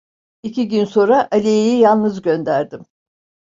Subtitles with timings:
[0.43, 2.85] İki gün sonra Aliye'yi yalnız gönderdim.